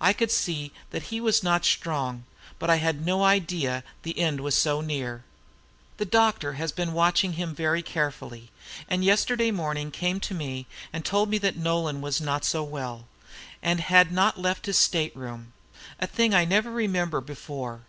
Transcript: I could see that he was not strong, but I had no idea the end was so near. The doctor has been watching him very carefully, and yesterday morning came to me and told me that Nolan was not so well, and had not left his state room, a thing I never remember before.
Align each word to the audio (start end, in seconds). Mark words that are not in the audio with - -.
I 0.00 0.12
could 0.12 0.32
see 0.32 0.72
that 0.90 1.04
he 1.04 1.20
was 1.20 1.44
not 1.44 1.64
strong, 1.64 2.24
but 2.58 2.68
I 2.68 2.78
had 2.78 3.06
no 3.06 3.22
idea 3.22 3.84
the 4.02 4.18
end 4.18 4.40
was 4.40 4.56
so 4.56 4.80
near. 4.80 5.22
The 5.98 6.04
doctor 6.04 6.54
has 6.54 6.72
been 6.72 6.92
watching 6.94 7.34
him 7.34 7.54
very 7.54 7.80
carefully, 7.80 8.50
and 8.88 9.04
yesterday 9.04 9.52
morning 9.52 9.92
came 9.92 10.18
to 10.18 10.34
me 10.34 10.66
and 10.92 11.04
told 11.04 11.30
me 11.30 11.38
that 11.38 11.56
Nolan 11.56 12.00
was 12.00 12.20
not 12.20 12.44
so 12.44 12.64
well, 12.64 13.06
and 13.62 13.78
had 13.80 14.10
not 14.10 14.36
left 14.36 14.66
his 14.66 14.78
state 14.78 15.14
room, 15.14 15.52
a 16.00 16.08
thing 16.08 16.34
I 16.34 16.44
never 16.44 16.72
remember 16.72 17.20
before. 17.20 17.82